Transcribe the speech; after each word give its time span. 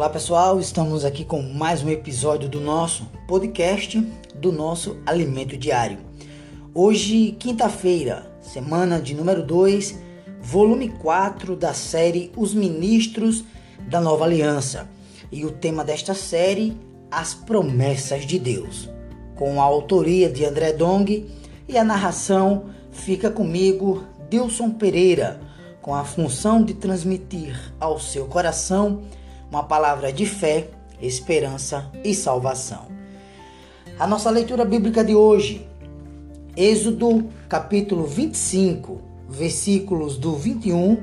Olá 0.00 0.08
pessoal, 0.08 0.58
estamos 0.58 1.04
aqui 1.04 1.26
com 1.26 1.42
mais 1.42 1.82
um 1.82 1.90
episódio 1.90 2.48
do 2.48 2.58
nosso 2.58 3.04
podcast 3.28 4.00
do 4.34 4.50
nosso 4.50 4.96
alimento 5.04 5.58
diário. 5.58 5.98
Hoje, 6.72 7.36
quinta-feira, 7.38 8.32
semana 8.40 8.98
de 8.98 9.12
número 9.12 9.42
2, 9.42 9.98
volume 10.40 10.88
4 10.88 11.54
da 11.54 11.74
série 11.74 12.32
Os 12.34 12.54
Ministros 12.54 13.44
da 13.90 14.00
Nova 14.00 14.24
Aliança. 14.24 14.88
E 15.30 15.44
o 15.44 15.50
tema 15.50 15.84
desta 15.84 16.14
série, 16.14 16.74
As 17.10 17.34
Promessas 17.34 18.24
de 18.24 18.38
Deus, 18.38 18.88
com 19.36 19.60
a 19.60 19.64
autoria 19.64 20.30
de 20.30 20.46
André 20.46 20.72
Dong 20.72 21.30
e 21.68 21.76
a 21.76 21.84
narração 21.84 22.70
fica 22.90 23.30
comigo, 23.30 24.02
Dilson 24.30 24.70
Pereira, 24.70 25.42
com 25.82 25.94
a 25.94 26.04
função 26.04 26.64
de 26.64 26.72
transmitir 26.72 27.54
ao 27.78 28.00
seu 28.00 28.24
coração 28.24 29.02
uma 29.50 29.64
palavra 29.64 30.12
de 30.12 30.24
fé, 30.24 30.68
esperança 31.02 31.90
e 32.04 32.14
salvação. 32.14 32.86
A 33.98 34.06
nossa 34.06 34.30
leitura 34.30 34.64
bíblica 34.64 35.04
de 35.04 35.14
hoje, 35.14 35.66
Êxodo 36.56 37.28
capítulo 37.48 38.04
25, 38.04 39.00
versículos 39.28 40.16
do 40.16 40.34
21 40.36 40.98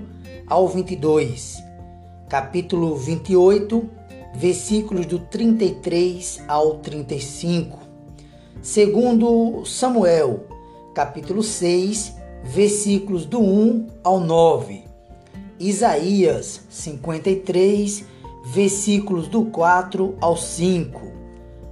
ao 0.48 0.68
22, 0.68 1.62
capítulo 2.30 2.96
28, 2.96 3.90
versículos 4.36 5.06
do 5.06 5.20
33 5.20 6.44
ao 6.48 6.76
35, 6.76 7.80
segundo 8.62 9.66
Samuel, 9.66 10.46
capítulo 10.96 11.44
6, 11.44 12.14
versículos 12.44 13.26
do 13.26 13.42
1 13.42 13.88
ao 14.04 14.20
9, 14.20 14.84
Isaías 15.60 16.62
53, 16.70 18.17
versículos 18.54 19.28
do 19.28 19.46
4 19.46 20.16
ao 20.22 20.38
5, 20.38 21.12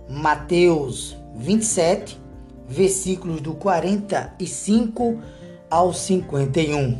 Mateus 0.09 1.15
27, 1.33 2.19
versículos 2.67 3.39
do 3.39 3.53
45 3.53 5.19
ao 5.69 5.93
51. 5.93 6.97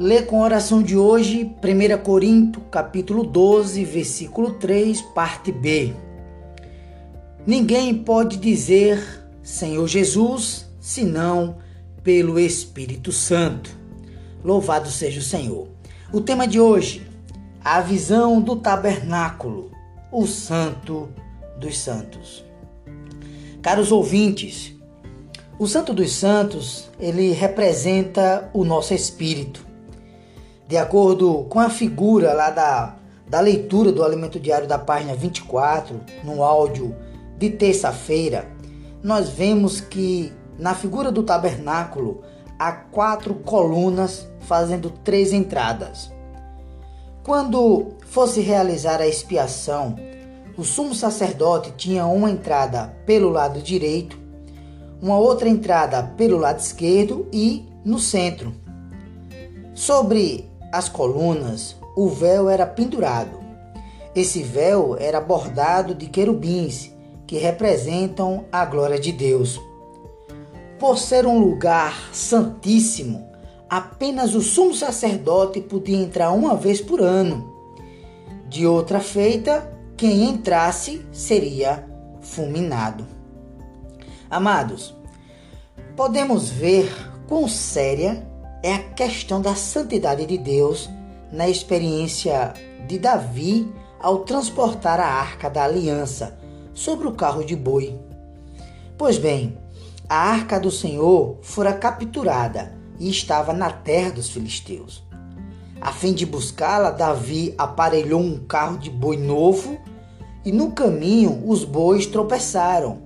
Lê 0.00 0.22
com 0.22 0.40
a 0.42 0.44
oração 0.44 0.82
de 0.82 0.96
hoje, 0.96 1.54
1 1.62 2.02
Corinto, 2.02 2.60
capítulo 2.62 3.22
12, 3.22 3.84
versículo 3.84 4.54
3, 4.54 5.00
parte 5.00 5.52
B. 5.52 5.94
Ninguém 7.46 7.94
pode 7.94 8.36
dizer 8.36 9.00
Senhor 9.42 9.86
Jesus, 9.86 10.66
senão 10.80 11.58
pelo 12.02 12.38
Espírito 12.38 13.12
Santo. 13.12 13.78
Louvado 14.42 14.88
seja 14.88 15.20
o 15.20 15.22
Senhor. 15.22 15.68
O 16.12 16.20
tema 16.20 16.48
de 16.48 16.58
hoje: 16.58 17.09
a 17.62 17.80
visão 17.80 18.40
do 18.40 18.56
tabernáculo, 18.56 19.70
o 20.10 20.26
Santo 20.26 21.10
dos 21.58 21.78
Santos. 21.78 22.44
Caros 23.60 23.92
ouvintes, 23.92 24.74
o 25.58 25.66
Santo 25.66 25.92
dos 25.92 26.12
Santos, 26.12 26.88
ele 26.98 27.32
representa 27.32 28.48
o 28.54 28.64
nosso 28.64 28.94
espírito. 28.94 29.66
De 30.66 30.78
acordo 30.78 31.44
com 31.50 31.60
a 31.60 31.68
figura 31.68 32.32
lá 32.32 32.48
da, 32.48 32.96
da 33.28 33.40
leitura 33.40 33.92
do 33.92 34.02
Alimento 34.02 34.40
Diário 34.40 34.66
da 34.66 34.78
página 34.78 35.14
24, 35.14 36.00
no 36.24 36.42
áudio 36.42 36.96
de 37.36 37.50
terça-feira, 37.50 38.48
nós 39.02 39.28
vemos 39.28 39.82
que 39.82 40.32
na 40.58 40.74
figura 40.74 41.12
do 41.12 41.22
tabernáculo 41.22 42.22
há 42.58 42.72
quatro 42.72 43.34
colunas 43.34 44.26
fazendo 44.40 44.88
três 44.88 45.32
entradas. 45.32 46.10
Quando 47.22 47.96
fosse 48.06 48.40
realizar 48.40 49.00
a 49.00 49.06
expiação, 49.06 49.94
o 50.56 50.64
sumo 50.64 50.94
sacerdote 50.94 51.72
tinha 51.76 52.06
uma 52.06 52.30
entrada 52.30 52.96
pelo 53.04 53.28
lado 53.28 53.60
direito, 53.60 54.18
uma 55.02 55.18
outra 55.18 55.48
entrada 55.48 56.02
pelo 56.16 56.38
lado 56.38 56.58
esquerdo 56.58 57.28
e 57.30 57.66
no 57.84 57.98
centro. 57.98 58.54
Sobre 59.74 60.48
as 60.72 60.88
colunas, 60.88 61.76
o 61.94 62.08
véu 62.08 62.48
era 62.48 62.66
pendurado. 62.66 63.38
Esse 64.14 64.42
véu 64.42 64.96
era 64.98 65.20
bordado 65.20 65.94
de 65.94 66.06
querubins, 66.06 66.90
que 67.26 67.38
representam 67.38 68.44
a 68.50 68.64
glória 68.64 68.98
de 68.98 69.12
Deus. 69.12 69.60
Por 70.78 70.98
ser 70.98 71.26
um 71.26 71.38
lugar 71.38 72.10
santíssimo, 72.12 73.29
apenas 73.70 74.34
o 74.34 74.42
sumo 74.42 74.74
sacerdote 74.74 75.60
podia 75.60 75.96
entrar 75.96 76.32
uma 76.32 76.56
vez 76.56 76.80
por 76.80 77.00
ano. 77.00 77.54
De 78.48 78.66
outra 78.66 78.98
feita, 78.98 79.72
quem 79.96 80.24
entrasse 80.24 81.06
seria 81.12 81.88
fulminado. 82.20 83.06
Amados, 84.28 84.92
podemos 85.94 86.50
ver 86.50 86.90
quão 87.28 87.46
séria 87.46 88.26
é 88.60 88.74
a 88.74 88.82
questão 88.82 89.40
da 89.40 89.54
santidade 89.54 90.26
de 90.26 90.36
Deus 90.36 90.90
na 91.30 91.48
experiência 91.48 92.52
de 92.88 92.98
Davi 92.98 93.72
ao 94.00 94.24
transportar 94.24 94.98
a 94.98 95.06
arca 95.06 95.48
da 95.48 95.62
aliança 95.62 96.36
sobre 96.74 97.06
o 97.06 97.12
carro 97.12 97.44
de 97.44 97.54
boi. 97.54 97.96
Pois 98.98 99.16
bem, 99.16 99.56
a 100.08 100.16
arca 100.16 100.58
do 100.58 100.72
Senhor 100.72 101.38
fora 101.40 101.72
capturada 101.72 102.79
e 103.00 103.08
estava 103.08 103.52
na 103.54 103.70
terra 103.70 104.10
dos 104.10 104.28
filisteus. 104.28 105.02
A 105.80 105.92
fim 105.92 106.12
de 106.12 106.26
buscá-la, 106.26 106.90
Davi 106.90 107.54
aparelhou 107.56 108.20
um 108.20 108.38
carro 108.38 108.76
de 108.76 108.90
boi 108.90 109.16
novo 109.16 109.78
e 110.44 110.52
no 110.52 110.72
caminho 110.72 111.42
os 111.46 111.64
bois 111.64 112.04
tropeçaram. 112.04 112.98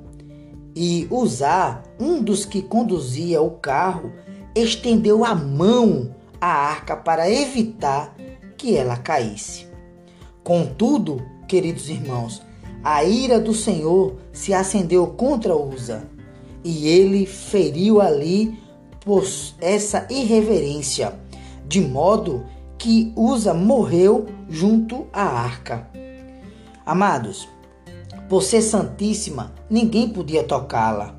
E 0.75 1.07
Uzá, 1.09 1.85
um 2.01 2.21
dos 2.21 2.45
que 2.45 2.61
conduzia 2.61 3.41
o 3.41 3.53
carro, 3.53 4.13
estendeu 4.57 5.25
a 5.25 5.33
mão 5.37 6.13
à 6.41 6.49
arca 6.49 6.97
para 6.97 7.31
evitar 7.31 8.17
que 8.57 8.77
ela 8.77 8.97
caísse. 8.97 9.69
Contudo, 10.43 11.23
queridos 11.47 11.89
irmãos, 11.89 12.43
a 12.83 13.05
ira 13.05 13.39
do 13.39 13.55
Senhor 13.55 14.17
se 14.33 14.53
acendeu 14.53 15.07
contra 15.07 15.57
Uza 15.57 16.09
e 16.65 16.89
ele 16.89 17.25
feriu 17.25 18.01
ali 18.01 18.59
por 19.05 19.25
essa 19.61 20.07
irreverência, 20.11 21.15
de 21.67 21.81
modo 21.81 22.45
que 22.79 23.13
Usa 23.15 23.53
morreu 23.53 24.27
junto 24.49 25.07
à 25.13 25.23
arca. 25.23 25.89
Amados, 26.85 27.49
por 28.29 28.43
ser 28.43 28.63
santíssima, 28.63 29.53
ninguém 29.69 30.09
podia 30.09 30.43
tocá-la. 30.43 31.15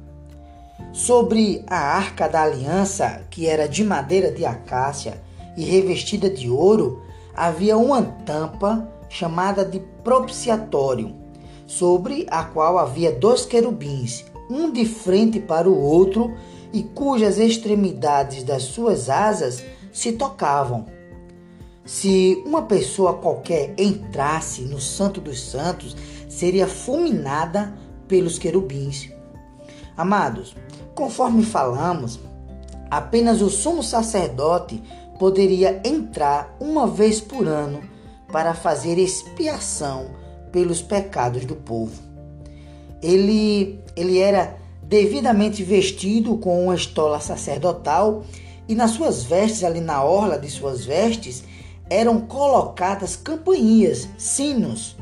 Sobre 0.92 1.64
a 1.68 1.78
arca 1.78 2.28
da 2.28 2.44
aliança, 2.44 3.24
que 3.30 3.48
era 3.48 3.68
de 3.68 3.84
madeira 3.84 4.32
de 4.32 4.46
acácia 4.46 5.22
e 5.58 5.64
revestida 5.64 6.30
de 6.30 6.50
ouro, 6.50 7.02
havia 7.36 7.78
uma 7.78 8.02
tampa 8.02 8.88
chamada 9.10 9.64
de 9.64 9.80
propiciatório, 10.04 11.16
sobre 11.68 12.26
a 12.30 12.44
qual 12.44 12.78
havia 12.78 13.12
dois 13.12 13.46
querubins, 13.46 14.26
um 14.50 14.72
de 14.72 14.86
frente 14.86 15.40
para 15.40 15.70
o 15.70 15.80
outro 15.80 16.34
e 16.74 16.84
cujas 16.84 17.38
extremidades 17.38 18.44
das 18.44 18.64
suas 18.64 19.10
asas 19.10 19.64
se 19.92 20.12
tocavam. 20.14 20.86
Se 21.86 22.42
uma 22.46 22.64
pessoa 22.64 23.14
qualquer 23.14 23.74
entrasse 23.78 24.62
no 24.62 24.80
Santo 24.80 25.22
dos 25.22 25.42
Santos, 25.42 25.96
seria 26.28 26.68
fulminada 26.68 27.78
pelos 28.08 28.40
querubins. 28.40 29.10
Amados, 29.96 30.56
conforme 30.94 31.44
falamos, 31.44 32.20
apenas 32.90 33.42
o 33.42 33.50
sumo 33.50 33.84
sacerdote 33.84 34.82
poderia 35.20 35.82
entrar 35.86 36.56
uma 36.60 36.88
vez 36.88 37.22
por 37.22 37.48
ano 37.48 37.82
para 38.32 38.54
fazer 38.54 38.98
expiação 38.98 40.08
pelos 40.52 40.82
pecados 40.82 41.46
do 41.46 41.56
povo. 41.56 42.02
Ele, 43.02 43.80
ele 43.96 44.20
era 44.20 44.58
devidamente 44.88 45.64
vestido 45.64 46.38
com 46.38 46.64
uma 46.66 46.76
estola 46.76 47.20
sacerdotal, 47.20 48.24
e 48.68 48.76
nas 48.76 48.92
suas 48.92 49.24
vestes, 49.24 49.64
ali 49.64 49.82
na 49.82 50.04
orla 50.04 50.40
de 50.40 50.50
suas 50.50 50.86
vestes, 50.86 51.44
eram 51.90 52.22
colocadas 52.22 53.16
campainhas, 53.16 54.08
sinos, 54.18 54.96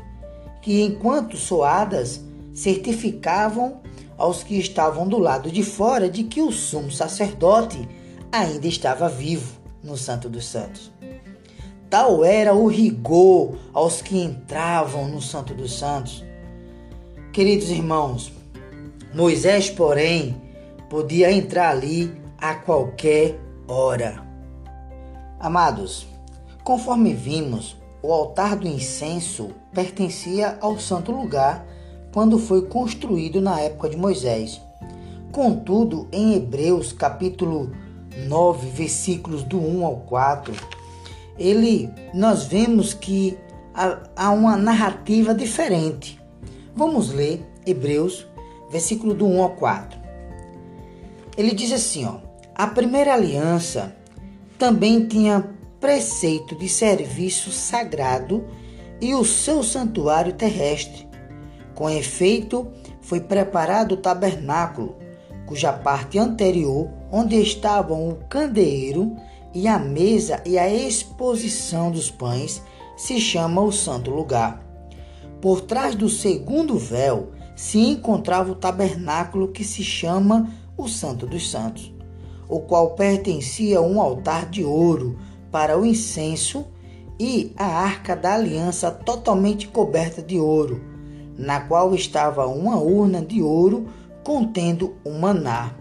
que 0.60 0.82
enquanto 0.82 1.36
soadas 1.36 2.20
certificavam 2.52 3.80
aos 4.16 4.42
que 4.42 4.58
estavam 4.58 5.08
do 5.08 5.18
lado 5.18 5.50
de 5.50 5.62
fora 5.62 6.08
de 6.08 6.24
que 6.24 6.40
o 6.40 6.52
sumo 6.52 6.90
sacerdote 6.90 7.88
ainda 8.30 8.66
estava 8.66 9.08
vivo 9.08 9.58
no 9.82 9.96
Santo 9.96 10.28
dos 10.28 10.46
Santos. 10.46 10.92
Tal 11.90 12.24
era 12.24 12.54
o 12.54 12.66
rigor 12.66 13.56
aos 13.72 14.02
que 14.02 14.18
entravam 14.18 15.08
no 15.08 15.20
Santo 15.20 15.54
dos 15.54 15.78
Santos. 15.78 16.24
Queridos 17.32 17.70
irmãos, 17.70 18.32
Moisés, 19.14 19.70
porém, 19.70 20.34
podia 20.90 21.30
entrar 21.30 21.70
ali 21.70 22.12
a 22.36 22.56
qualquer 22.56 23.38
hora. 23.68 24.20
Amados, 25.38 26.04
conforme 26.64 27.14
vimos, 27.14 27.76
o 28.02 28.12
altar 28.12 28.56
do 28.56 28.66
incenso 28.66 29.50
pertencia 29.72 30.58
ao 30.60 30.80
santo 30.80 31.12
lugar 31.12 31.64
quando 32.12 32.40
foi 32.40 32.66
construído 32.66 33.40
na 33.40 33.60
época 33.60 33.88
de 33.88 33.96
Moisés. 33.96 34.60
Contudo, 35.30 36.08
em 36.10 36.34
Hebreus 36.34 36.92
capítulo 36.92 37.70
9, 38.26 38.68
versículos 38.70 39.44
do 39.44 39.60
1 39.60 39.86
ao 39.86 39.96
4, 39.98 40.52
ele 41.38 41.88
nós 42.12 42.44
vemos 42.44 42.92
que 42.92 43.38
há 44.16 44.30
uma 44.30 44.56
narrativa 44.56 45.32
diferente. 45.32 46.20
Vamos 46.74 47.12
ler 47.12 47.44
Hebreus, 47.64 48.26
versículo 48.74 49.14
do 49.14 49.24
1 49.24 49.40
ao 49.40 49.50
4. 49.50 50.00
Ele 51.38 51.54
diz 51.54 51.70
assim, 51.70 52.04
ó: 52.06 52.16
A 52.52 52.66
primeira 52.66 53.14
aliança 53.14 53.94
também 54.58 55.06
tinha 55.06 55.48
preceito 55.78 56.56
de 56.56 56.68
serviço 56.68 57.52
sagrado 57.52 58.44
e 59.00 59.14
o 59.14 59.24
seu 59.24 59.62
santuário 59.62 60.32
terrestre. 60.32 61.06
Com 61.72 61.88
efeito, 61.88 62.66
foi 63.00 63.20
preparado 63.20 63.92
o 63.92 63.96
tabernáculo, 63.96 64.96
cuja 65.46 65.72
parte 65.72 66.18
anterior, 66.18 66.90
onde 67.12 67.40
estavam 67.40 68.08
o 68.08 68.16
candeeiro 68.28 69.14
e 69.54 69.68
a 69.68 69.78
mesa 69.78 70.42
e 70.44 70.58
a 70.58 70.68
exposição 70.68 71.92
dos 71.92 72.10
pães, 72.10 72.60
se 72.96 73.20
chama 73.20 73.60
o 73.60 73.70
santo 73.70 74.10
lugar. 74.10 74.64
Por 75.40 75.60
trás 75.60 75.94
do 75.94 76.08
segundo 76.08 76.76
véu 76.76 77.33
se 77.54 77.78
encontrava 77.78 78.50
o 78.52 78.56
tabernáculo 78.56 79.48
que 79.48 79.64
se 79.64 79.82
chama 79.82 80.50
o 80.76 80.88
Santo 80.88 81.26
dos 81.26 81.50
Santos, 81.50 81.92
o 82.48 82.60
qual 82.60 82.90
pertencia 82.90 83.78
a 83.78 83.82
um 83.82 84.00
altar 84.00 84.48
de 84.48 84.64
ouro 84.64 85.18
para 85.50 85.78
o 85.78 85.86
incenso 85.86 86.66
e 87.18 87.52
a 87.56 87.66
arca 87.66 88.16
da 88.16 88.34
aliança 88.34 88.90
totalmente 88.90 89.68
coberta 89.68 90.20
de 90.20 90.38
ouro, 90.38 90.82
na 91.38 91.60
qual 91.60 91.94
estava 91.94 92.46
uma 92.46 92.76
urna 92.76 93.22
de 93.22 93.40
ouro 93.40 93.86
contendo 94.24 94.94
o 95.04 95.10
maná, 95.10 95.74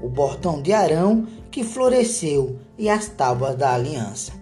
o 0.00 0.08
bordão 0.08 0.62
de 0.62 0.72
Arão 0.72 1.26
que 1.50 1.64
floresceu 1.64 2.58
e 2.78 2.88
as 2.88 3.08
tábuas 3.08 3.56
da 3.56 3.74
aliança. 3.74 4.39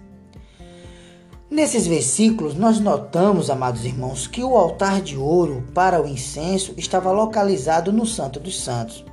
Nesses 1.49 1.87
versículos, 1.87 2.53
nós 2.53 2.79
notamos, 2.79 3.49
amados 3.49 3.83
irmãos, 3.83 4.27
que 4.27 4.43
o 4.43 4.55
altar 4.55 5.01
de 5.01 5.17
ouro 5.17 5.63
para 5.73 5.99
o 5.99 6.07
incenso 6.07 6.75
estava 6.77 7.11
localizado 7.11 7.91
no 7.91 8.05
Santo 8.05 8.39
dos 8.39 8.61
Santos. 8.61 9.03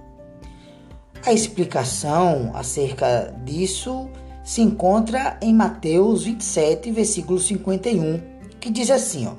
A 1.24 1.32
explicação 1.32 2.52
acerca 2.54 3.34
disso 3.42 4.06
se 4.44 4.60
encontra 4.60 5.38
em 5.40 5.54
Mateus 5.54 6.24
27, 6.24 6.90
versículo 6.92 7.40
51, 7.40 8.20
que 8.60 8.70
diz 8.70 8.90
assim: 8.90 9.26
ó, 9.26 9.32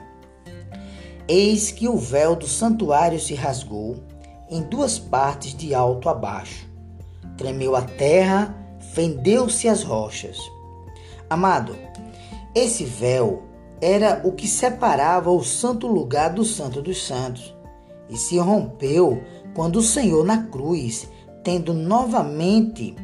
Eis 1.28 1.70
que 1.70 1.88
o 1.88 1.98
véu 1.98 2.36
do 2.36 2.48
santuário 2.48 3.20
se 3.20 3.36
rasgou 3.36 3.98
em 4.50 4.64
duas 4.64 4.98
partes 4.98 5.54
de 5.54 5.76
alto 5.76 6.10
a 6.10 6.16
baixo. 6.16 6.68
Tremeu 7.38 7.76
a 7.76 7.84
terra, 7.84 8.56
fendeu-se 8.94 9.68
as 9.68 9.84
rochas. 9.84 10.40
Amado, 11.30 11.76
esse 12.58 12.84
véu 12.84 13.44
era 13.80 14.22
o 14.24 14.32
que 14.32 14.48
separava 14.48 15.30
o 15.30 15.44
santo 15.44 15.86
lugar 15.86 16.34
do 16.34 16.44
Santo 16.44 16.82
dos 16.82 17.06
Santos 17.06 17.56
e 18.10 18.18
se 18.18 18.38
rompeu 18.40 19.22
quando 19.54 19.78
o 19.78 19.84
Senhor 19.84 20.26
na 20.26 20.44
cruz, 20.44 21.08
tendo 21.44 21.74
novamente 21.74 22.96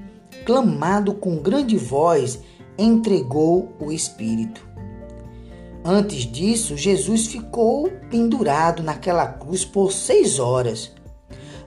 clamado 0.45 1.13
com 1.13 1.37
grande 1.37 1.77
voz, 1.77 2.39
entregou 2.77 3.71
o 3.79 3.91
Espírito. 3.91 4.67
Antes 5.85 6.23
disso, 6.23 6.75
Jesus 6.75 7.27
ficou 7.27 7.89
pendurado 8.09 8.81
naquela 8.81 9.27
cruz 9.27 9.63
por 9.63 9.91
seis 9.91 10.39
horas. 10.39 10.91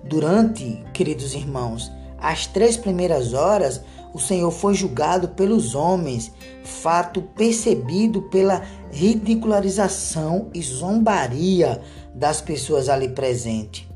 Durante, 0.02 0.82
queridos 0.92 1.34
irmãos, 1.34 1.92
as 2.18 2.46
três 2.46 2.76
primeiras 2.76 3.34
horas, 3.34 3.82
o 4.16 4.18
Senhor 4.18 4.50
foi 4.50 4.72
julgado 4.72 5.28
pelos 5.28 5.74
homens, 5.74 6.32
fato 6.64 7.20
percebido 7.20 8.22
pela 8.22 8.62
ridicularização 8.90 10.48
e 10.54 10.62
zombaria 10.62 11.82
das 12.14 12.40
pessoas 12.40 12.88
ali 12.88 13.10
presentes. 13.10 13.86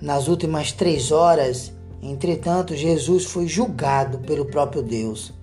Nas 0.00 0.28
últimas 0.28 0.70
três 0.70 1.10
horas, 1.10 1.72
entretanto, 2.00 2.76
Jesus 2.76 3.24
foi 3.24 3.48
julgado 3.48 4.18
pelo 4.18 4.44
próprio 4.44 4.80
Deus. 4.80 5.34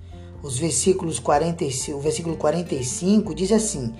Os 0.42 0.58
versículos 0.58 1.20
45, 1.20 1.98
o 1.98 2.02
versículo 2.02 2.38
45 2.38 3.36
diz 3.36 3.52
assim: 3.52 3.94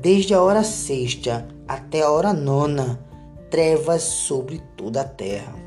Desde 0.00 0.32
a 0.32 0.40
hora 0.40 0.62
sexta 0.62 1.48
até 1.66 2.02
a 2.02 2.10
hora 2.12 2.32
nona, 2.32 3.00
trevas 3.50 4.02
sobre 4.02 4.62
toda 4.76 5.00
a 5.00 5.04
terra. 5.04 5.65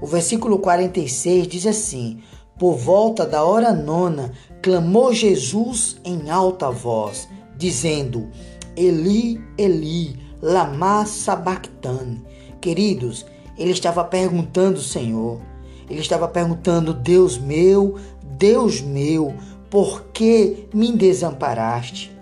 O 0.00 0.06
versículo 0.06 0.58
46 0.58 1.48
diz 1.48 1.66
assim: 1.66 2.20
Por 2.58 2.76
volta 2.76 3.24
da 3.26 3.44
hora 3.44 3.72
nona, 3.72 4.32
clamou 4.62 5.12
Jesus 5.12 5.96
em 6.04 6.30
alta 6.30 6.70
voz, 6.70 7.28
dizendo: 7.56 8.28
Eli, 8.76 9.40
Eli, 9.56 10.18
lama 10.42 11.06
sabachthani. 11.06 12.22
Queridos, 12.60 13.24
ele 13.56 13.70
estava 13.70 14.04
perguntando, 14.04 14.80
Senhor, 14.80 15.40
ele 15.88 16.00
estava 16.00 16.28
perguntando: 16.28 16.92
Deus 16.92 17.38
meu, 17.38 17.96
Deus 18.36 18.82
meu, 18.82 19.34
por 19.70 20.04
que 20.12 20.68
me 20.74 20.92
desamparaste? 20.92 22.14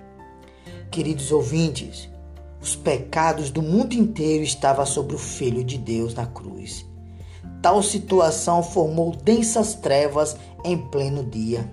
Queridos 0.91 1.33
ouvintes, 1.33 2.09
os 2.61 2.77
pecados 2.77 3.51
do 3.51 3.61
mundo 3.61 3.95
inteiro 3.95 4.45
estavam 4.45 4.87
sobre 4.87 5.17
o 5.17 5.19
Filho 5.19 5.65
de 5.65 5.77
Deus 5.77 6.15
na 6.15 6.25
cruz. 6.25 6.87
Tal 7.65 7.83
situação 7.83 8.63
formou 8.63 9.17
densas 9.17 9.73
trevas 9.73 10.37
em 10.63 10.77
pleno 10.77 11.25
dia. 11.25 11.67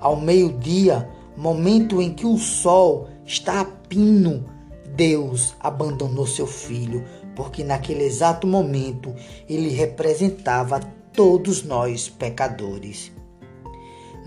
Ao 0.00 0.16
meio-dia, 0.16 1.08
momento 1.36 2.02
em 2.02 2.12
que 2.12 2.26
o 2.26 2.36
sol 2.36 3.06
está 3.24 3.60
a 3.60 3.64
pino, 3.64 4.44
Deus 4.96 5.54
abandonou 5.60 6.26
seu 6.26 6.44
filho, 6.44 7.04
porque 7.36 7.62
naquele 7.62 8.02
exato 8.02 8.48
momento 8.48 9.14
ele 9.48 9.68
representava 9.68 10.80
todos 11.12 11.62
nós 11.62 12.08
pecadores. 12.08 13.12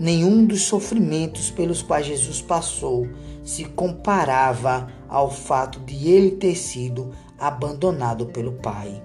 Nenhum 0.00 0.46
dos 0.46 0.62
sofrimentos 0.62 1.50
pelos 1.50 1.82
quais 1.82 2.06
Jesus 2.06 2.40
passou 2.40 3.06
se 3.44 3.66
comparava 3.66 4.88
ao 5.10 5.30
fato 5.30 5.78
de 5.80 6.08
ele 6.08 6.30
ter 6.30 6.54
sido 6.54 7.10
abandonado 7.38 8.24
pelo 8.24 8.52
Pai. 8.52 9.02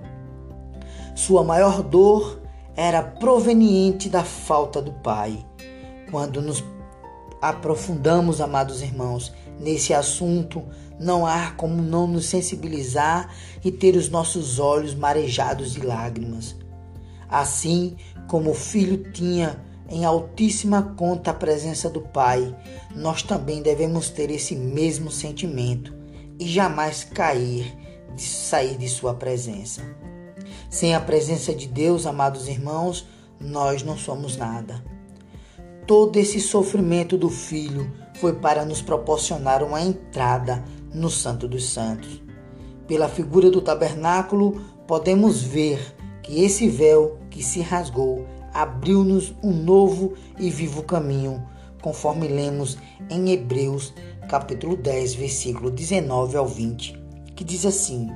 Sua 1.15 1.43
maior 1.43 1.83
dor 1.83 2.41
era 2.75 3.03
proveniente 3.03 4.09
da 4.09 4.23
falta 4.23 4.81
do 4.81 4.91
Pai. 4.93 5.45
Quando 6.09 6.41
nos 6.41 6.63
aprofundamos, 7.41 8.39
amados 8.39 8.81
irmãos, 8.81 9.33
nesse 9.59 9.93
assunto, 9.93 10.63
não 10.99 11.25
há 11.25 11.51
como 11.51 11.81
não 11.81 12.07
nos 12.07 12.27
sensibilizar 12.27 13.29
e 13.63 13.71
ter 13.71 13.95
os 13.95 14.09
nossos 14.09 14.59
olhos 14.59 14.93
marejados 14.93 15.73
de 15.73 15.81
lágrimas. 15.81 16.55
Assim 17.29 17.95
como 18.27 18.51
o 18.51 18.55
filho 18.55 19.11
tinha 19.11 19.59
em 19.89 20.05
altíssima 20.05 20.93
conta 20.97 21.31
a 21.31 21.33
presença 21.33 21.89
do 21.89 22.01
Pai, 22.01 22.55
nós 22.95 23.23
também 23.23 23.61
devemos 23.61 24.09
ter 24.09 24.31
esse 24.31 24.55
mesmo 24.55 25.11
sentimento 25.11 25.93
e 26.39 26.47
jamais 26.47 27.03
cair 27.03 27.75
de 28.15 28.21
sair 28.21 28.77
de 28.77 28.87
sua 28.87 29.13
presença. 29.13 29.81
Sem 30.71 30.95
a 30.95 31.01
presença 31.01 31.53
de 31.53 31.67
Deus, 31.67 32.05
amados 32.05 32.47
irmãos, 32.47 33.05
nós 33.37 33.83
não 33.83 33.97
somos 33.97 34.37
nada. 34.37 34.81
Todo 35.85 36.15
esse 36.15 36.39
sofrimento 36.39 37.17
do 37.17 37.29
Filho 37.29 37.91
foi 38.15 38.35
para 38.35 38.63
nos 38.63 38.81
proporcionar 38.81 39.63
uma 39.63 39.81
entrada 39.81 40.63
no 40.93 41.09
Santo 41.09 41.45
dos 41.45 41.69
Santos. 41.69 42.23
Pela 42.87 43.09
figura 43.09 43.51
do 43.51 43.61
tabernáculo, 43.61 44.61
podemos 44.87 45.43
ver 45.43 45.93
que 46.23 46.41
esse 46.41 46.69
véu 46.69 47.19
que 47.29 47.43
se 47.43 47.59
rasgou 47.59 48.25
abriu-nos 48.53 49.33
um 49.43 49.51
novo 49.51 50.13
e 50.39 50.49
vivo 50.49 50.83
caminho, 50.83 51.45
conforme 51.81 52.29
lemos 52.29 52.77
em 53.09 53.29
Hebreus, 53.29 53.93
capítulo 54.29 54.77
10, 54.77 55.15
versículo 55.15 55.69
19 55.69 56.37
ao 56.37 56.47
20, 56.47 56.97
que 57.35 57.43
diz 57.43 57.65
assim: 57.65 58.09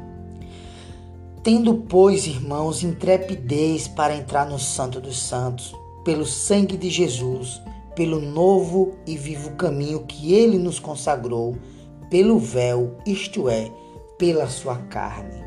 Tendo, 1.45 1.75
pois, 1.75 2.25
irmãos, 2.25 2.81
intrepidez 2.81 3.87
para 3.87 4.15
entrar 4.15 4.49
no 4.49 4.57
Santo 4.57 4.99
dos 4.99 5.21
Santos, 5.21 5.75
pelo 6.03 6.25
sangue 6.25 6.75
de 6.75 6.89
Jesus, 6.89 7.61
pelo 7.95 8.19
novo 8.19 8.95
e 9.05 9.15
vivo 9.15 9.51
caminho 9.51 10.07
que 10.07 10.33
ele 10.33 10.57
nos 10.57 10.79
consagrou, 10.79 11.55
pelo 12.09 12.39
véu, 12.39 12.97
isto 13.05 13.47
é, 13.47 13.71
pela 14.17 14.47
sua 14.47 14.77
carne. 14.77 15.43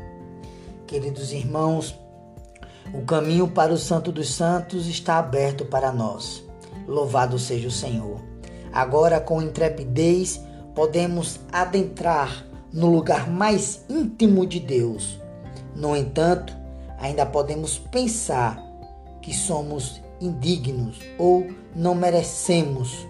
Queridos 0.87 1.33
irmãos, 1.33 1.93
o 2.93 3.01
caminho 3.01 3.49
para 3.49 3.73
o 3.73 3.77
Santo 3.77 4.09
dos 4.09 4.33
Santos 4.33 4.87
está 4.87 5.19
aberto 5.19 5.65
para 5.65 5.91
nós. 5.91 6.41
Louvado 6.87 7.37
seja 7.37 7.67
o 7.67 7.71
Senhor. 7.71 8.21
Agora, 8.71 9.19
com 9.19 9.41
intrepidez, 9.41 10.39
podemos 10.73 11.41
adentrar 11.51 12.47
no 12.71 12.89
lugar 12.89 13.29
mais 13.29 13.83
íntimo 13.89 14.47
de 14.47 14.61
Deus. 14.61 15.18
No 15.75 15.95
entanto, 15.95 16.55
ainda 16.97 17.25
podemos 17.25 17.77
pensar 17.77 18.63
que 19.21 19.33
somos 19.33 20.01
indignos 20.21 20.99
ou 21.17 21.47
não 21.75 21.95
merecemos. 21.95 23.07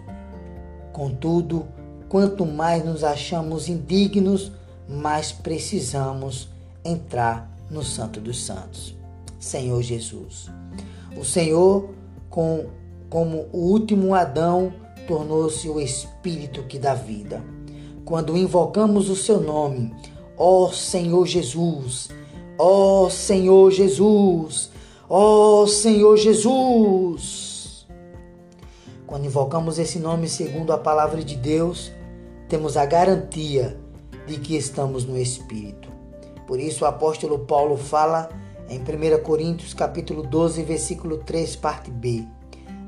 Contudo, 0.92 1.68
quanto 2.08 2.46
mais 2.46 2.84
nos 2.84 3.04
achamos 3.04 3.68
indignos, 3.70 4.51
mais 4.88 5.32
precisamos 5.32 6.50
entrar 6.84 7.50
no 7.70 7.84
Santo 7.84 8.20
dos 8.20 8.44
Santos. 8.44 8.96
Senhor 9.39 9.82
Jesus. 9.82 10.50
O 11.18 11.24
Senhor, 11.24 11.89
com, 12.30 12.66
como 13.10 13.48
o 13.54 13.60
último 13.72 14.13
Adão, 14.13 14.74
tornou-se 15.08 15.68
o 15.70 15.80
Espírito 15.80 16.63
que 16.63 16.78
dá 16.78 16.94
vida. 16.94 17.42
Quando 18.04 18.38
invocamos 18.38 19.10
o 19.10 19.16
seu 19.16 19.39
nome, 19.39 19.94
ó 20.38 20.72
Senhor 20.72 21.25
Jesus, 21.25 22.10
ó 22.62 23.10
Senhor 23.10 23.72
Jesus, 23.72 24.70
ó 25.10 25.66
Senhor 25.66 26.18
Jesus. 26.18 27.88
Quando 29.08 29.25
invocamos 29.25 29.80
esse 29.80 29.98
nome 29.98 30.28
segundo 30.28 30.74
a 30.74 30.78
palavra 30.78 31.24
de 31.24 31.38
Deus, 31.38 31.89
temos 32.50 32.75
a 32.75 32.86
garantia 32.86 33.80
de 34.28 34.38
que 34.38 34.58
estamos 34.58 35.06
no 35.06 35.18
Espírito. 35.18 35.89
Por 36.46 36.60
isso 36.60 36.84
o 36.84 36.88
apóstolo 36.88 37.39
Paulo 37.39 37.78
fala 37.78 38.30
em 38.68 38.80
1 38.80 39.24
Coríntios 39.24 39.74
capítulo 39.74 40.22
12, 40.24 40.62
versículo 40.63 41.20
3, 41.20 41.56
parte 41.56 41.89
B. 41.89 42.28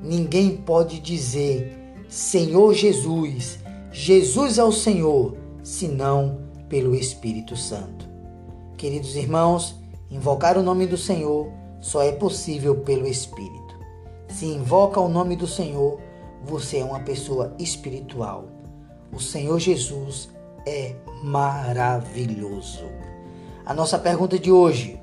Ninguém 0.04 0.58
pode 0.58 1.00
dizer 1.00 1.80
Senhor 2.10 2.74
Jesus, 2.74 3.58
Jesus 3.90 4.58
é 4.58 4.64
o 4.64 4.72
Senhor, 4.72 5.38
senão 5.64 6.40
pelo 6.68 6.94
Espírito 6.94 7.56
Santo. 7.56 8.11
Queridos 8.82 9.16
irmãos, 9.16 9.76
invocar 10.10 10.58
o 10.58 10.64
nome 10.64 10.88
do 10.88 10.98
Senhor 10.98 11.52
só 11.80 12.02
é 12.02 12.12
possível 12.12 12.78
pelo 12.78 13.06
Espírito. 13.06 13.76
Se 14.28 14.48
invoca 14.48 15.00
o 15.00 15.08
nome 15.08 15.36
do 15.36 15.46
Senhor, 15.46 16.00
você 16.44 16.80
é 16.80 16.84
uma 16.84 17.02
pessoa 17.02 17.54
espiritual. 17.60 18.48
O 19.14 19.20
Senhor 19.20 19.60
Jesus 19.60 20.32
é 20.66 20.96
maravilhoso. 21.22 22.86
A 23.64 23.72
nossa 23.72 24.00
pergunta 24.00 24.40
de 24.40 24.52
hoje: 24.52 25.00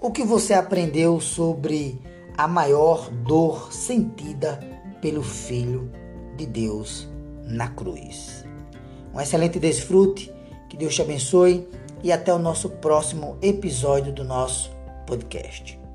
o 0.00 0.12
que 0.12 0.22
você 0.22 0.54
aprendeu 0.54 1.18
sobre 1.20 2.00
a 2.38 2.46
maior 2.46 3.10
dor 3.10 3.72
sentida 3.72 4.60
pelo 5.02 5.24
Filho 5.24 5.90
de 6.36 6.46
Deus 6.46 7.08
na 7.42 7.66
cruz? 7.70 8.44
Um 9.12 9.20
excelente 9.20 9.58
desfrute, 9.58 10.32
que 10.68 10.76
Deus 10.76 10.94
te 10.94 11.02
abençoe 11.02 11.68
e 12.02 12.12
até 12.12 12.32
o 12.32 12.38
nosso 12.38 12.70
próximo 12.70 13.38
episódio 13.40 14.12
do 14.12 14.24
nosso 14.24 14.70
podcast. 15.06 15.85